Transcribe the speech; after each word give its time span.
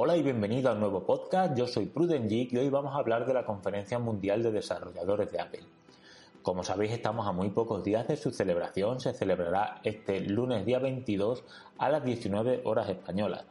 Hola 0.00 0.16
y 0.16 0.22
bienvenido 0.22 0.70
a 0.70 0.74
un 0.74 0.78
nuevo 0.78 1.04
podcast. 1.04 1.58
Yo 1.58 1.66
soy 1.66 1.86
Pruden 1.86 2.28
Geek 2.28 2.52
y 2.52 2.58
hoy 2.58 2.68
vamos 2.68 2.94
a 2.94 2.98
hablar 2.98 3.26
de 3.26 3.34
la 3.34 3.44
Conferencia 3.44 3.98
Mundial 3.98 4.44
de 4.44 4.52
Desarrolladores 4.52 5.32
de 5.32 5.40
Apple. 5.40 5.64
Como 6.40 6.62
sabéis, 6.62 6.92
estamos 6.92 7.26
a 7.26 7.32
muy 7.32 7.50
pocos 7.50 7.82
días 7.82 8.06
de 8.06 8.16
su 8.16 8.30
celebración. 8.30 9.00
Se 9.00 9.12
celebrará 9.12 9.80
este 9.82 10.20
lunes 10.20 10.64
día 10.64 10.78
22 10.78 11.42
a 11.78 11.88
las 11.88 12.04
19 12.04 12.62
horas 12.64 12.88
españolas. 12.88 13.44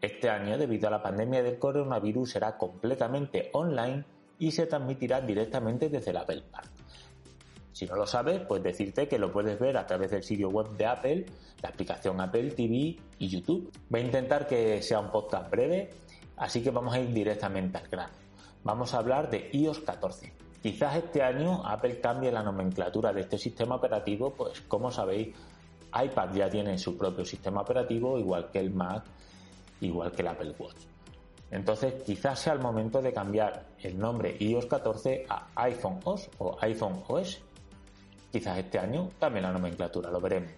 Este 0.00 0.30
año, 0.30 0.58
debido 0.58 0.86
a 0.86 0.92
la 0.92 1.02
pandemia 1.02 1.42
del 1.42 1.58
coronavirus, 1.58 2.30
será 2.30 2.56
completamente 2.56 3.50
online 3.52 4.04
y 4.38 4.52
se 4.52 4.66
transmitirá 4.66 5.22
directamente 5.22 5.88
desde 5.88 6.12
el 6.12 6.18
Apple 6.18 6.44
Park. 6.52 6.77
Si 7.78 7.86
no 7.86 7.94
lo 7.94 8.08
sabes, 8.08 8.40
pues 8.40 8.60
decirte 8.60 9.06
que 9.06 9.20
lo 9.20 9.30
puedes 9.30 9.56
ver 9.56 9.76
a 9.76 9.86
través 9.86 10.10
del 10.10 10.24
sitio 10.24 10.48
web 10.48 10.76
de 10.76 10.84
Apple, 10.84 11.26
la 11.62 11.68
aplicación 11.68 12.20
Apple 12.20 12.50
TV 12.50 12.98
y 13.20 13.28
YouTube. 13.28 13.70
Voy 13.88 14.00
a 14.00 14.04
intentar 14.04 14.48
que 14.48 14.82
sea 14.82 14.98
un 14.98 15.12
podcast 15.12 15.48
breve, 15.48 15.88
así 16.38 16.60
que 16.60 16.72
vamos 16.72 16.92
a 16.92 16.98
ir 16.98 17.12
directamente 17.12 17.78
al 17.78 17.86
grano. 17.86 18.14
Vamos 18.64 18.94
a 18.94 18.98
hablar 18.98 19.30
de 19.30 19.48
iOS 19.52 19.78
14. 19.78 20.32
Quizás 20.60 20.96
este 20.96 21.22
año 21.22 21.64
Apple 21.64 22.00
cambie 22.00 22.32
la 22.32 22.42
nomenclatura 22.42 23.12
de 23.12 23.20
este 23.20 23.38
sistema 23.38 23.76
operativo, 23.76 24.34
pues 24.34 24.60
como 24.62 24.90
sabéis, 24.90 25.28
iPad 25.94 26.34
ya 26.34 26.50
tiene 26.50 26.76
su 26.78 26.98
propio 26.98 27.24
sistema 27.24 27.60
operativo, 27.60 28.18
igual 28.18 28.50
que 28.50 28.58
el 28.58 28.72
Mac, 28.72 29.04
igual 29.82 30.10
que 30.10 30.22
el 30.22 30.28
Apple 30.28 30.52
Watch. 30.58 30.78
Entonces 31.50 31.94
quizás 32.02 32.40
sea 32.40 32.52
el 32.54 32.58
momento 32.58 33.00
de 33.00 33.12
cambiar 33.12 33.66
el 33.78 33.98
nombre 33.98 34.36
iOS 34.38 34.66
14 34.66 35.26
a 35.28 35.46
iPhone 35.54 36.00
OS 36.04 36.28
o 36.38 36.58
iPhone 36.60 37.04
OS. 37.06 37.40
Quizás 38.30 38.58
este 38.58 38.78
año 38.78 39.10
cambie 39.18 39.40
la 39.40 39.52
nomenclatura, 39.52 40.10
lo 40.10 40.20
veremos. 40.20 40.50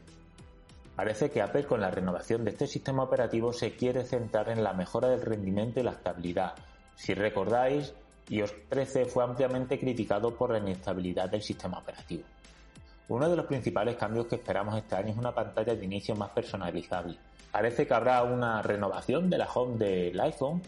Parece 0.97 1.31
que 1.31 1.41
Apple 1.41 1.65
con 1.65 1.81
la 1.81 1.91
renovación 1.91 2.45
de 2.45 2.51
este 2.51 2.67
sistema 2.67 3.05
operativo 3.05 3.53
se 3.53 3.75
quiere 3.75 4.05
centrar 4.05 4.51
en 4.51 4.63
la 4.63 4.75
mejora 4.75 5.09
del 5.09 5.23
rendimiento 5.23 5.81
y 5.81 5.83
la 5.83 5.93
estabilidad. 5.93 6.55
Si 6.97 7.15
recordáis, 7.15 7.95
iOS 8.29 8.53
13 8.69 9.07
fue 9.07 9.25
ampliamente 9.25 9.79
criticado 9.79 10.35
por 10.35 10.51
la 10.51 10.59
inestabilidad 10.59 11.31
del 11.31 11.43
sistema 11.43 11.79
operativo. 11.79 12.25
Uno 13.09 13.29
de 13.29 13.37
los 13.37 13.47
principales 13.47 13.97
cambios 13.97 14.27
que 14.27 14.37
esperamos 14.37 14.77
este 14.77 14.95
año 14.95 15.11
es 15.13 15.17
una 15.17 15.35
pantalla 15.35 15.75
de 15.75 15.85
inicio 15.85 16.15
más 16.15 16.31
personalizable. 16.31 17.17
Parece 17.51 17.87
que 17.87 17.95
habrá 17.95 18.23
una 18.23 18.63
renovación 18.63 19.29
de 19.31 19.39
la 19.39 19.49
home 19.53 19.79
del 19.79 20.21
iPhone 20.21 20.63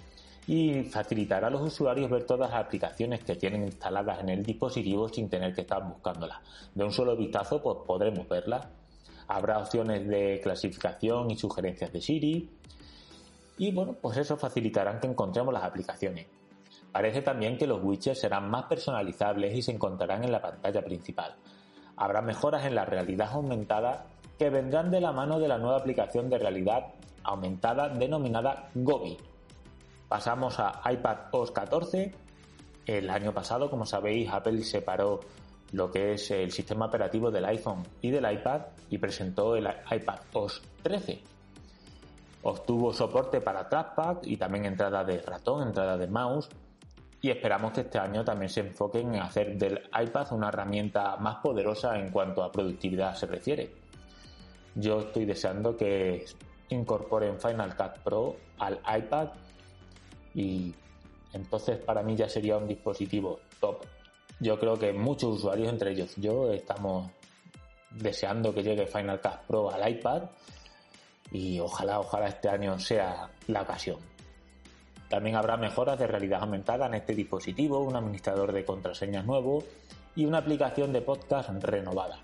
y 0.47 0.83
facilitará 0.85 1.47
a 1.47 1.51
los 1.51 1.63
usuarios 1.63 2.11
ver 2.11 2.25
todas 2.25 2.51
las 2.51 2.61
aplicaciones 2.61 3.23
que 3.23 3.37
tienen 3.37 3.65
instaladas 3.65 4.21
en 4.21 4.29
el 4.31 4.43
dispositivo 4.43 5.09
sin 5.09 5.29
tener 5.29 5.55
que 5.55 5.61
estar 5.61 5.87
buscándolas. 5.87 6.39
De 6.75 6.85
un 6.85 6.93
solo 6.93 7.17
vistazo 7.17 7.63
pues 7.63 7.79
podremos 7.87 8.29
verlas. 8.29 8.67
Habrá 9.29 9.59
opciones 9.59 10.07
de 10.09 10.41
clasificación 10.43 11.31
y 11.31 11.37
sugerencias 11.37 11.93
de 11.93 12.01
Siri. 12.01 12.51
Y 13.59 13.73
bueno, 13.73 13.95
pues 14.01 14.17
eso 14.17 14.37
facilitará 14.37 14.99
que 14.99 15.07
encontremos 15.07 15.55
las 15.55 15.63
aplicaciones. 15.63 16.27
Parece 16.91 17.23
también 17.23 17.57
que 17.57 17.67
los 17.67 17.83
widgets 17.83 18.21
serán 18.21 18.51
más 18.51 18.65
personalizables 18.65 19.57
y 19.57 19.63
se 19.63 19.73
encontrarán 19.73 20.25
en 20.25 20.33
la 20.33 20.43
pantalla 20.43 20.83
principal. 20.83 21.35
Habrá 21.97 22.21
mejoras 22.21 22.67
en 22.67 22.75
la 22.75 22.85
realidad 22.85 23.31
aumentada 23.33 24.07
que 24.39 24.51
vendrán 24.51 24.91
de 24.91 25.01
la 25.01 25.13
mano 25.13 25.39
de 25.39 25.49
la 25.49 25.59
nueva 25.59 25.79
aplicación 25.79 26.29
de 26.29 26.39
realidad 26.39 26.89
aumentada 27.23 27.89
denominada 27.89 28.69
Gobi, 28.75 29.17
Pasamos 30.13 30.61
a 30.61 30.83
iPad 30.93 31.31
OS 31.31 31.53
14. 31.53 32.13
El 32.85 33.09
año 33.09 33.33
pasado, 33.33 33.71
como 33.71 33.87
sabéis, 33.87 34.29
Apple 34.31 34.63
separó 34.63 35.21
lo 35.71 35.91
que 35.91 36.13
es 36.13 36.31
el 36.33 36.53
sistema 36.53 36.85
operativo 36.85 37.31
del 37.31 37.47
iPhone 37.47 37.83
y 38.03 38.11
del 38.11 38.31
iPad 38.31 38.61
y 38.91 38.99
presentó 38.99 39.57
el 39.57 39.67
iPad 39.91 40.19
OS 40.35 40.61
13. 40.83 41.19
Obtuvo 42.43 42.93
soporte 42.93 43.41
para 43.41 43.67
trackpad 43.71 44.19
y 44.25 44.37
también 44.37 44.67
entrada 44.67 45.03
de 45.03 45.23
ratón, 45.23 45.69
entrada 45.69 45.97
de 45.97 46.09
mouse 46.09 46.51
y 47.23 47.31
esperamos 47.31 47.73
que 47.73 47.81
este 47.81 47.99
año 47.99 48.23
también 48.23 48.51
se 48.51 48.61
enfoquen 48.61 49.15
en 49.15 49.23
hacer 49.23 49.57
del 49.57 49.81
iPad 49.99 50.31
una 50.33 50.49
herramienta 50.49 51.17
más 51.17 51.37
poderosa 51.37 51.99
en 51.99 52.11
cuanto 52.11 52.43
a 52.45 52.53
productividad 52.53 53.15
se 53.15 53.25
refiere. 53.29 53.73
Yo 54.75 54.99
estoy 54.99 55.25
deseando 55.25 55.75
que 55.75 56.27
incorporen 56.69 57.41
Final 57.41 57.75
Cut 57.75 58.03
Pro 58.05 58.37
al 58.59 58.79
iPad 58.95 59.31
y 60.35 60.75
entonces 61.33 61.79
para 61.79 62.03
mí 62.03 62.17
ya 62.17 62.29
sería 62.29 62.57
un 62.57 62.69
dispositivo 62.69 63.41
top. 63.61 63.85
Yo 64.41 64.59
creo 64.59 64.79
que 64.79 64.93
muchos 64.93 65.37
usuarios, 65.37 65.69
entre 65.69 65.93
ellos 65.93 66.15
yo, 66.17 66.53
estamos 66.53 67.11
deseando 67.91 68.55
que 68.55 68.63
llegue 68.63 68.87
Final 68.87 69.21
Cut 69.21 69.47
Pro 69.47 69.71
al 69.71 69.89
iPad 69.91 70.23
y 71.31 71.61
ojalá, 71.61 72.01
ojalá 72.01 72.29
este 72.29 72.49
año 72.49 72.79
sea 72.79 73.31
la 73.47 73.63
ocasión. 73.63 73.99
También 75.09 75.37
habrá 75.37 75.57
mejoras 75.57 75.99
de 75.99 76.07
realidad 76.07 76.43
aumentada 76.43 76.87
en 76.87 76.95
este 76.95 77.15
dispositivo, 77.15 77.81
un 77.81 77.97
administrador 77.97 78.53
de 78.53 78.65
contraseñas 78.65 79.27
nuevo 79.27 79.63
y 80.17 80.25
una 80.25 80.39
aplicación 80.39 80.93
de 80.93 81.03
podcast 81.03 81.51
renovada. 81.63 82.19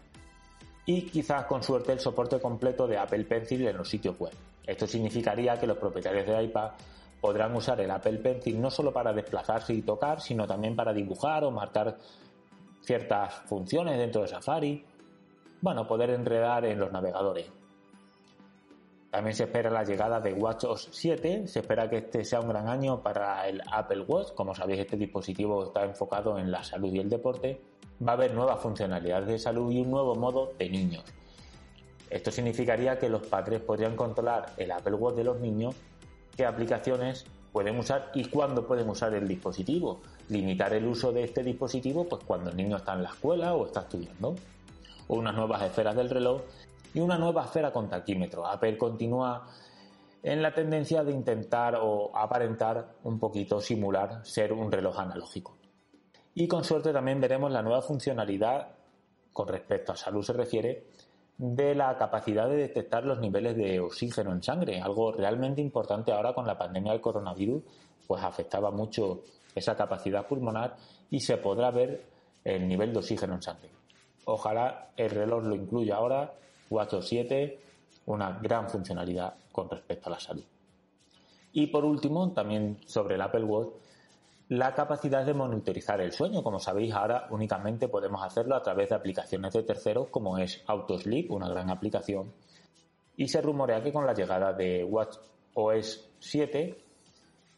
Y 0.87 1.03
quizás 1.03 1.45
con 1.45 1.63
suerte 1.63 1.93
el 1.93 2.01
soporte 2.01 2.41
completo 2.41 2.87
de 2.87 2.97
Apple 2.97 3.25
Pencil 3.25 3.67
en 3.67 3.77
los 3.77 3.89
sitios 3.89 4.19
web. 4.19 4.33
Esto 4.67 4.87
significaría 4.87 5.59
que 5.59 5.67
los 5.67 5.77
propietarios 5.77 6.27
de 6.27 6.43
iPad 6.45 6.71
podrán 7.21 7.55
usar 7.55 7.81
el 7.81 7.91
Apple 7.91 8.19
Pencil 8.19 8.61
no 8.61 8.71
solo 8.71 8.93
para 8.93 9.13
desplazarse 9.13 9.75
y 9.75 9.83
tocar, 9.83 10.21
sino 10.21 10.47
también 10.47 10.77
para 10.77 10.93
dibujar 10.93 11.45
o 11.45 11.51
marcar 11.51 11.97
ciertas 12.81 13.35
funciones 13.47 13.99
dentro 13.99 14.23
de 14.23 14.29
Safari. 14.29 14.85
Bueno, 15.61 15.87
poder 15.87 16.11
enredar 16.11 16.65
en 16.65 16.79
los 16.79 16.93
navegadores. 16.93 17.51
También 19.11 19.35
se 19.35 19.45
espera 19.45 19.71
la 19.71 19.85
llegada 19.85 20.21
de 20.21 20.35
WatchOS 20.35 20.91
7. 20.93 21.49
Se 21.49 21.61
espera 21.61 21.89
que 21.89 21.99
este 21.99 22.25
sea 22.25 22.41
un 22.41 22.49
gran 22.49 22.69
año 22.69 23.03
para 23.03 23.49
el 23.49 23.63
Apple 23.71 24.03
Watch. 24.03 24.35
Como 24.35 24.55
sabéis, 24.55 24.81
este 24.81 24.97
dispositivo 24.97 25.65
está 25.65 25.85
enfocado 25.85 26.39
en 26.39 26.51
la 26.51 26.63
salud 26.63 26.93
y 26.93 26.99
el 26.99 27.09
deporte. 27.09 27.61
Va 28.07 28.13
a 28.13 28.15
haber 28.15 28.35
nuevas 28.35 28.61
funcionalidades 28.61 29.27
de 29.27 29.39
salud 29.39 29.73
y 29.73 29.81
un 29.81 29.91
nuevo 29.91 30.15
modo 30.15 30.53
de 30.59 30.69
niños. 30.69 31.05
Esto 32.11 32.31
significaría 32.31 32.99
que 32.99 33.09
los 33.09 33.27
padres 33.27 33.61
podrían 33.61 33.97
controlar 33.97 34.53
el 34.57 34.71
Apple 34.71 34.95
Watch 34.95 35.17
de 35.17 35.25
los 35.25 35.41
niños 35.41 35.75
qué 36.39 36.47
aplicaciones 36.47 37.27
pueden 37.53 37.77
usar 37.81 38.13
y 38.15 38.25
cuándo 38.27 38.65
pueden 38.65 38.89
usar 38.89 39.13
el 39.13 39.27
dispositivo. 39.27 40.01
Limitar 40.29 40.73
el 40.73 40.87
uso 40.87 41.13
de 41.13 41.25
este 41.25 41.43
dispositivo 41.43 42.09
pues 42.09 42.23
cuando 42.25 42.51
el 42.51 42.57
niño 42.57 42.77
está 42.77 42.95
en 42.95 43.03
la 43.03 43.09
escuela 43.09 43.55
o 43.55 43.67
está 43.67 43.81
estudiando. 43.81 44.37
O 45.09 45.17
unas 45.17 45.35
nuevas 45.35 45.61
esferas 45.63 45.97
del 45.97 46.09
reloj 46.09 46.43
y 46.95 47.01
una 47.01 47.19
nueva 47.19 47.45
esfera 47.45 47.73
con 47.73 47.89
taquímetro. 47.91 48.47
Apple 48.47 48.79
continúa 48.79 49.49
en 50.23 50.41
la 50.41 50.55
tendencia 50.55 51.03
de 51.03 51.11
intentar 51.11 51.77
o 51.83 52.17
aparentar 52.17 52.87
un 53.03 53.19
poquito 53.19 53.61
simular 53.61 54.25
ser 54.25 54.53
un 54.53 54.71
reloj 54.71 54.97
analógico. 55.01 55.57
Y 56.35 56.47
con 56.47 56.63
suerte 56.63 56.93
también 56.93 57.21
veremos 57.21 57.51
la 57.51 57.63
nueva 57.63 57.83
funcionalidad 57.83 58.69
con 59.33 59.49
respecto 59.49 59.91
a 59.91 59.97
salud 59.97 60.23
se 60.23 60.33
refiere 60.35 60.87
de 61.39 61.75
la 61.77 61.97
capacidad 61.97 62.49
de 62.49 62.57
detectar 62.57 63.05
los 63.05 63.21
niveles 63.21 63.57
de 63.57 63.79
oxígeno 63.79 64.33
en 64.33 64.43
sangre, 64.43 64.81
algo 64.81 65.13
realmente 65.13 65.61
importante 65.61 66.13
ahora 66.13 66.35
con 66.35 66.47
la 66.47 66.59
pandemia 66.59 66.93
del 66.93 67.01
coronavirus, 67.01 67.63
pues 68.07 68.23
afectaba 68.23 68.73
mucho 68.73 69.23
esa 69.55 69.77
capacidad 69.77 70.27
pulmonar 70.27 70.77
y 71.11 71.21
se 71.21 71.37
podrá 71.37 71.71
ver 71.71 72.05
el 72.45 72.67
nivel 72.67 72.93
de 72.93 72.99
oxígeno 72.99 73.35
en 73.35 73.43
sangre. 73.43 73.71
Ojalá 74.25 74.91
el 74.97 75.11
reloj 75.11 75.45
lo 75.45 75.55
incluya 75.55 75.97
ahora, 75.97 76.35
WatchOS 76.71 77.07
7, 77.07 77.61
una 78.07 78.39
gran 78.43 78.69
funcionalidad 78.69 79.35
con 79.53 79.71
respecto 79.71 80.09
a 80.09 80.13
la 80.13 80.21
salud. 80.21 80.45
Y 81.53 81.69
por 81.69 81.85
último, 81.85 82.33
también 82.33 82.79
sobre 82.85 83.15
el 83.15 83.23
Apple 83.23 83.45
Watch, 83.45 83.69
la 84.49 84.75
capacidad 84.75 85.27
de 85.27 85.35
monitorizar 85.35 86.01
el 86.01 86.13
sueño. 86.13 86.43
Como 86.43 86.59
sabéis, 86.59 86.95
ahora 86.95 87.27
únicamente 87.31 87.89
podemos 87.89 88.23
hacerlo 88.23 88.57
a 88.57 88.63
través 88.63 88.89
de 88.89 88.95
aplicaciones 88.95 89.53
de 89.53 89.63
terceros 89.63 90.09
como 90.09 90.39
es 90.39 90.63
AutoSleep, 90.67 91.31
una 91.31 91.49
gran 91.49 91.71
aplicación. 91.71 92.33
Y 93.17 93.29
se 93.29 93.43
rumorea 93.43 93.83
que 93.83 93.93
con 93.93 94.07
la 94.07 94.15
llegada 94.15 94.53
de 94.53 94.85
WatchOS 94.85 96.11
7, 96.19 96.85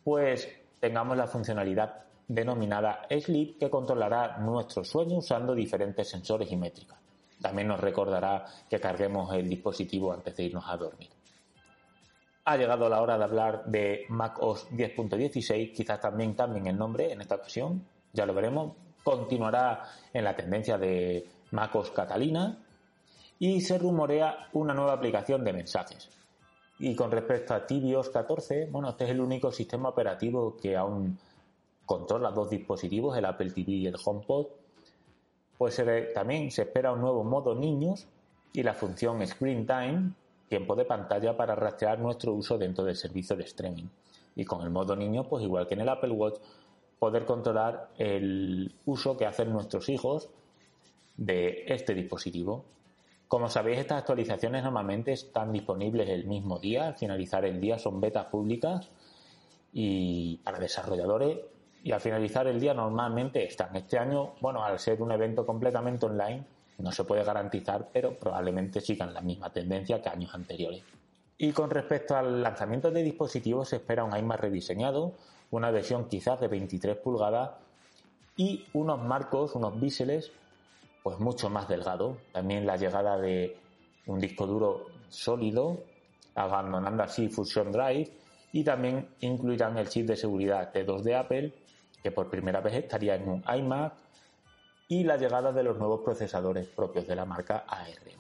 pues 0.03 0.49
tengamos 0.81 1.17
la 1.17 1.27
funcionalidad 1.27 2.05
denominada 2.27 3.07
Sleep 3.11 3.59
que 3.59 3.71
controlará 3.71 4.39
nuestro 4.39 4.85
sueño 4.85 5.19
usando 5.19 5.55
diferentes 5.55 6.09
sensores 6.09 6.51
y 6.51 6.57
métricas. 6.57 6.99
También 7.41 7.69
nos 7.69 7.81
recordará 7.81 8.45
que 8.69 8.81
carguemos 8.81 9.33
el 9.35 9.49
dispositivo 9.49 10.13
antes 10.13 10.37
de 10.37 10.45
irnos 10.45 10.65
a 10.67 10.77
dormir. 10.77 11.09
Ha 12.51 12.57
llegado 12.57 12.89
la 12.89 13.01
hora 13.01 13.17
de 13.17 13.23
hablar 13.23 13.65
de 13.67 14.07
macOS 14.09 14.69
10.16, 14.73 15.73
quizás 15.73 16.01
también 16.01 16.35
cambien 16.35 16.67
el 16.67 16.77
nombre 16.77 17.13
en 17.13 17.21
esta 17.21 17.37
ocasión, 17.37 17.87
ya 18.13 18.27
lo 18.27 18.35
veremos. 18.35 18.73
Continuará 19.05 19.85
en 20.13 20.25
la 20.25 20.35
tendencia 20.35 20.77
de 20.77 21.29
macOS 21.53 21.93
Catalina 21.93 22.59
y 23.39 23.61
se 23.61 23.79
rumorea 23.79 24.49
una 24.55 24.75
nueva 24.75 24.95
aplicación 24.95 25.45
de 25.45 25.53
mensajes. 25.53 26.09
Y 26.81 26.97
con 26.97 27.13
respecto 27.13 27.55
a 27.55 27.65
tvOS 27.65 28.09
14, 28.09 28.67
bueno, 28.67 28.89
este 28.89 29.05
es 29.05 29.11
el 29.11 29.21
único 29.21 29.53
sistema 29.53 29.91
operativo 29.91 30.57
que 30.57 30.77
aún 30.77 31.21
controla 31.87 32.33
dos 32.33 32.51
dispositivos, 32.51 33.17
el 33.17 33.27
Apple 33.27 33.53
TV 33.53 33.71
y 33.71 33.87
el 33.87 33.95
HomePod. 34.05 34.47
Pues 35.57 35.81
también 36.13 36.51
se 36.51 36.63
espera 36.63 36.91
un 36.91 37.01
nuevo 37.01 37.23
modo 37.23 37.55
niños 37.55 38.09
y 38.53 38.65
la 38.65 38.75
función 38.75 39.25
Screen 39.25 39.69
Time 39.69 40.15
tiempo 40.51 40.75
de 40.75 40.85
pantalla 40.85 41.37
para 41.37 41.55
rastrear 41.55 42.01
nuestro 42.01 42.35
uso 42.35 42.59
dentro 42.59 42.85
del 42.85 42.97
servicio 42.97 43.37
de 43.37 43.45
streaming. 43.45 43.87
Y 44.35 44.45
con 44.45 44.63
el 44.63 44.71
modo 44.71 44.97
niño, 44.97 45.29
pues 45.29 45.45
igual 45.45 45.69
que 45.69 45.75
en 45.75 45.83
el 45.83 45.89
Apple 45.89 46.11
Watch, 46.11 46.41
poder 46.99 47.25
controlar 47.25 47.91
el 47.97 48.75
uso 48.85 49.17
que 49.17 49.27
hacen 49.27 49.53
nuestros 49.53 49.89
hijos 49.89 50.29
de 51.17 51.65
este 51.69 51.95
dispositivo. 51.95 52.65
Como 53.29 53.49
sabéis, 53.49 53.79
estas 53.79 53.99
actualizaciones 53.99 54.65
normalmente 54.65 55.13
están 55.13 55.53
disponibles 55.53 56.09
el 56.09 56.27
mismo 56.27 56.59
día, 56.59 56.89
al 56.89 56.97
finalizar 56.97 57.45
el 57.45 57.61
día 57.61 57.79
son 57.79 58.01
betas 58.01 58.27
públicas 58.27 58.91
y 59.73 60.39
para 60.39 60.59
desarrolladores 60.59 61.39
y 61.85 61.93
al 61.93 62.01
finalizar 62.01 62.49
el 62.49 62.59
día 62.59 62.75
normalmente 62.75 63.45
están. 63.45 63.77
Este 63.77 63.99
año, 63.99 64.35
bueno, 64.41 64.65
al 64.65 64.81
ser 64.81 65.01
un 65.01 65.13
evento 65.13 65.47
completamente 65.47 66.07
online, 66.07 66.45
no 66.81 66.93
se 66.93 67.05
puede 67.05 67.25
garantizar, 67.25 67.89
pero 67.93 68.19
probablemente 68.19 68.81
sigan 68.81 69.15
la 69.15 69.21
misma 69.21 69.53
tendencia 69.53 70.01
que 70.01 70.09
años 70.09 70.35
anteriores. 70.35 70.83
Y 71.39 71.53
con 71.53 71.71
respecto 71.71 72.17
al 72.17 72.43
lanzamiento 72.43 72.91
de 72.91 73.03
dispositivos, 73.03 73.69
se 73.69 73.77
espera 73.77 74.05
un 74.05 74.17
iMac 74.17 74.41
rediseñado, 74.41 75.15
una 75.51 75.71
versión 75.71 76.09
quizás 76.09 76.41
de 76.41 76.49
23 76.49 76.97
pulgadas 76.99 77.53
y 78.37 78.67
unos 78.75 79.03
marcos, 79.03 79.55
unos 79.55 79.81
biseles, 79.81 80.33
pues 81.03 81.19
mucho 81.19 81.49
más 81.51 81.69
delgados. 81.69 82.19
También 82.33 82.67
la 82.67 82.77
llegada 82.77 83.19
de 83.19 83.57
un 84.07 84.19
disco 84.21 84.47
duro 84.47 84.87
sólido, 85.09 85.83
abandonando 86.35 87.03
así 87.03 87.29
Fusion 87.29 87.73
Drive, 87.73 88.11
y 88.53 88.65
también 88.65 89.09
incluirán 89.21 89.79
el 89.79 89.89
chip 89.89 90.07
de 90.07 90.17
seguridad 90.17 90.73
T2 90.73 91.03
de 91.03 91.15
Apple, 91.15 91.55
que 92.03 92.11
por 92.11 92.29
primera 92.29 92.61
vez 92.61 92.75
estaría 92.75 93.15
en 93.15 93.29
un 93.29 93.45
iMac, 93.57 93.95
y 94.91 95.05
la 95.05 95.17
llegada 95.17 95.53
de 95.53 95.63
los 95.63 95.79
nuevos 95.79 96.01
procesadores 96.01 96.67
propios 96.67 97.07
de 97.07 97.15
la 97.15 97.25
marca 97.25 97.65
ARM. 97.69 98.19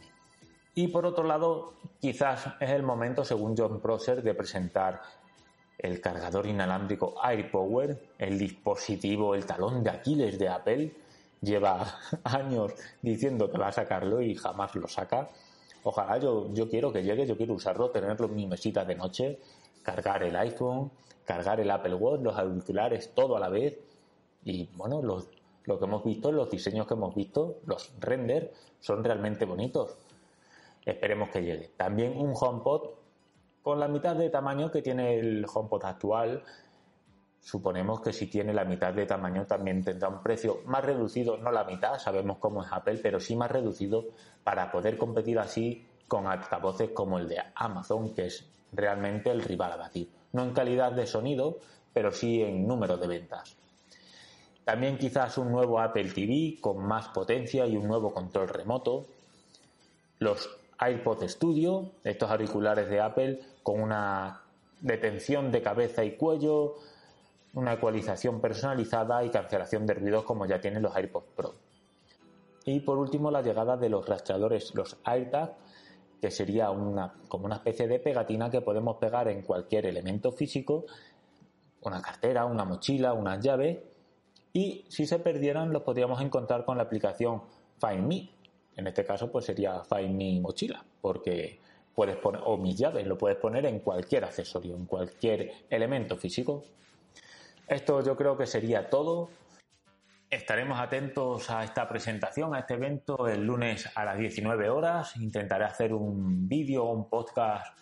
Y 0.76 0.87
por 0.87 1.05
otro 1.05 1.25
lado, 1.25 1.75
quizás 2.00 2.46
es 2.61 2.70
el 2.70 2.84
momento, 2.84 3.25
según 3.25 3.56
John 3.58 3.81
Prosser, 3.81 4.22
de 4.22 4.34
presentar 4.34 5.02
el 5.76 6.00
cargador 6.00 6.46
inalámbrico 6.46 7.17
AirPower, 7.20 8.11
el 8.19 8.38
dispositivo, 8.38 9.34
el 9.34 9.44
talón 9.46 9.82
de 9.82 9.90
Aquiles 9.90 10.38
de 10.38 10.49
Apple. 10.49 10.94
Lleva 11.40 11.99
años 12.22 12.73
diciendo 13.02 13.50
que 13.50 13.58
va 13.58 13.69
a 13.69 13.73
sacarlo 13.73 14.23
y 14.23 14.37
jamás 14.37 14.73
lo 14.76 14.87
saca. 14.87 15.28
Ojalá 15.82 16.19
yo, 16.19 16.55
yo 16.55 16.70
quiero 16.70 16.93
que 16.93 17.02
llegue, 17.02 17.26
yo 17.26 17.37
quiero 17.37 17.55
usarlo, 17.55 17.90
tenerlo 17.90 18.26
en 18.26 18.37
mi 18.37 18.46
mesita 18.46 18.84
de 18.84 18.94
noche, 18.94 19.40
cargar 19.82 20.23
el 20.23 20.37
iPhone, 20.37 20.93
cargar 21.25 21.58
el 21.58 21.70
Apple 21.73 21.94
Watch, 21.94 22.20
los 22.20 22.38
auriculares, 22.38 23.12
todo 23.12 23.37
a 23.37 23.40
la 23.40 23.49
vez. 23.49 23.76
Y 24.44 24.69
bueno, 24.76 25.02
los, 25.02 25.26
lo 25.65 25.79
que 25.79 25.85
hemos 25.85 26.05
visto, 26.05 26.33
los 26.33 26.51
diseños 26.51 26.87
que 26.87 26.95
hemos 26.95 27.15
visto, 27.15 27.59
los 27.67 27.93
renders, 27.99 28.49
son 28.81 29.05
realmente 29.05 29.45
bonitos. 29.45 29.97
Esperemos 30.85 31.29
que 31.31 31.43
llegue. 31.43 31.71
También 31.77 32.17
un 32.17 32.35
HomePod 32.39 32.91
con 33.62 33.79
la 33.79 33.89
mitad 33.89 34.17
de 34.17 34.31
tamaño 34.31 34.71
que 34.71 34.83
tiene 34.83 35.19
el 35.19 35.47
HomePod 35.53 35.85
actual. 35.85 36.43
Suponemos 37.41 38.01
que 38.01 38.12
si 38.12 38.27
tiene 38.27 38.53
la 38.53 38.65
mitad 38.65 38.93
de 38.93 39.07
tamaño 39.07 39.47
también 39.47 39.85
tendrá 39.85 40.09
un 40.09 40.23
precio 40.23 40.61
más 40.67 40.85
reducido, 40.85 41.37
no 41.37 41.51
la 41.51 41.65
mitad, 41.65 41.99
sabemos 41.99 42.39
cómo 42.39 42.62
es 42.62 42.73
Apple, 42.73 43.01
pero 43.03 43.21
sí 43.21 43.37
más 43.37 43.51
reducido 43.51 44.07
para 44.45 44.71
poder 44.71 44.99
competir 44.99 45.39
así 45.39 45.87
con 46.09 46.27
altavoces 46.27 46.91
como 46.91 47.19
el 47.19 47.29
de 47.29 47.39
Amazon, 47.55 48.15
que 48.15 48.27
es 48.27 48.47
realmente 48.73 49.31
el 49.31 49.43
rival 49.43 49.73
a 49.73 49.77
batir. 49.77 50.11
No 50.33 50.43
en 50.43 50.53
calidad 50.53 50.93
de 50.93 51.07
sonido, 51.07 51.59
pero 51.93 52.11
sí 52.11 52.43
en 52.43 52.67
número 52.67 52.97
de 52.97 53.07
ventas. 53.07 53.60
También 54.65 54.99
quizás 54.99 55.39
un 55.39 55.51
nuevo 55.51 55.81
Apple 55.81 56.11
TV 56.12 56.59
con 56.61 56.85
más 56.85 57.09
potencia 57.09 57.67
y 57.67 57.77
un 57.77 57.89
nuevo 57.89 58.12
control 58.12 58.49
remoto. 58.49 59.07
Los 60.19 60.49
iPod 60.81 61.27
Studio, 61.29 61.93
estos 62.05 62.31
auriculares 62.31 62.89
de 62.89 63.01
Apple 63.01 63.41
con 63.62 63.81
una 63.81 64.43
detención 64.81 65.51
de 65.51 65.62
cabeza 65.62 66.05
y 66.05 66.17
cuello, 66.17 66.77
una 67.55 67.75
ecualización 67.75 68.41
personalizada 68.41 69.25
y 69.25 69.31
cancelación 69.31 69.87
de 69.87 69.95
ruidos 69.95 70.25
como 70.25 70.47
ya 70.47 70.61
tienen 70.61 70.83
los 70.83 70.95
AirPods 70.95 71.27
Pro. 71.37 71.55
Y 72.65 72.81
por 72.81 72.99
último 72.99 73.31
la 73.31 73.43
llegada 73.43 73.77
de 73.77 73.89
los 73.89 74.09
rastreadores, 74.09 74.75
los 74.75 74.97
AirTag, 75.05 75.55
que 76.21 76.31
sería 76.31 76.71
una, 76.71 77.15
como 77.29 77.47
una 77.47 77.57
especie 77.57 77.89
de 77.89 77.99
pegatina 77.99 78.51
que 78.51 78.61
podemos 78.61 78.97
pegar 78.99 79.29
en 79.29 79.43
cualquier 79.43 79.87
elemento 79.87 80.33
físico, 80.33 80.85
una 81.83 82.03
cartera, 82.03 82.45
una 82.45 82.65
mochila, 82.65 83.15
unas 83.15 83.43
llaves, 83.43 83.79
y 84.52 84.85
si 84.88 85.06
se 85.06 85.19
perdieran 85.19 85.73
los 85.73 85.82
podríamos 85.82 86.20
encontrar 86.20 86.64
con 86.64 86.76
la 86.76 86.85
aplicación 86.85 87.43
Find 87.81 88.06
Me. 88.06 88.31
En 88.76 88.87
este 88.87 89.05
caso 89.05 89.31
pues 89.31 89.44
sería 89.44 89.82
Find 89.85 90.17
Me 90.17 90.41
mochila, 90.41 90.85
porque 91.00 91.61
puedes 91.94 92.17
poner, 92.17 92.41
o 92.44 92.56
mis 92.56 92.76
llaves, 92.76 93.06
lo 93.06 93.19
puedes 93.19 93.38
poner 93.38 93.67
en 93.67 93.81
cualquier 93.81 94.25
accesorio, 94.25 94.75
en 94.75 94.87
cualquier 94.87 95.52
elemento 95.69 96.17
físico. 96.17 96.64
Esto 97.67 98.02
yo 98.02 98.17
creo 98.17 98.37
que 98.37 98.47
sería 98.47 98.91
todo. 98.91 99.29
Estaremos 100.29 100.79
atentos 100.79 101.50
a 101.50 101.64
esta 101.64 101.88
presentación, 101.88 102.55
a 102.55 102.61
este 102.61 102.75
evento 102.75 103.29
el 103.29 103.44
lunes 103.44 103.91
a 103.94 104.05
las 104.05 104.19
19 104.19 104.70
horas. 104.70 105.17
Intentaré 105.17 105.64
hacer 105.64 105.93
un 105.93 106.49
vídeo 106.49 106.85
o 106.85 106.93
un 106.93 107.08
podcast 107.08 107.76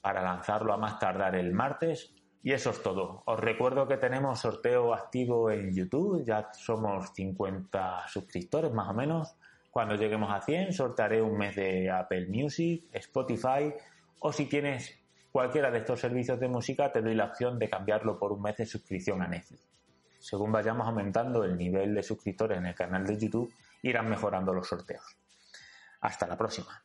para 0.00 0.22
lanzarlo 0.22 0.72
a 0.72 0.76
más 0.76 0.98
tardar 0.98 1.34
el 1.34 1.52
martes. 1.52 2.12
Y 2.46 2.52
eso 2.52 2.70
es 2.70 2.80
todo. 2.80 3.24
Os 3.24 3.40
recuerdo 3.40 3.88
que 3.88 3.96
tenemos 3.96 4.38
sorteo 4.38 4.94
activo 4.94 5.50
en 5.50 5.74
YouTube. 5.74 6.24
Ya 6.24 6.48
somos 6.52 7.10
50 7.12 8.06
suscriptores 8.06 8.72
más 8.72 8.88
o 8.88 8.94
menos. 8.94 9.34
Cuando 9.72 9.96
lleguemos 9.96 10.30
a 10.30 10.40
100 10.40 10.72
sortearé 10.72 11.20
un 11.20 11.36
mes 11.36 11.56
de 11.56 11.90
Apple 11.90 12.28
Music, 12.28 12.84
Spotify 12.92 13.74
o 14.20 14.32
si 14.32 14.46
tienes 14.46 14.96
cualquiera 15.32 15.72
de 15.72 15.78
estos 15.78 15.98
servicios 15.98 16.38
de 16.38 16.46
música 16.46 16.92
te 16.92 17.02
doy 17.02 17.16
la 17.16 17.24
opción 17.24 17.58
de 17.58 17.68
cambiarlo 17.68 18.16
por 18.16 18.30
un 18.30 18.42
mes 18.42 18.56
de 18.58 18.66
suscripción 18.66 19.22
a 19.22 19.26
Netflix 19.26 19.66
según 20.20 20.52
vayamos 20.52 20.86
aumentando 20.86 21.42
el 21.42 21.56
nivel 21.56 21.96
de 21.96 22.02
suscriptores 22.04 22.58
en 22.58 22.66
el 22.66 22.76
canal 22.76 23.04
de 23.04 23.18
YouTube, 23.18 23.52
irán 23.82 24.08
mejorando 24.08 24.52
los 24.52 24.68
sorteos. 24.68 25.04
Hasta 26.00 26.26
la 26.28 26.36
próxima. 26.36 26.80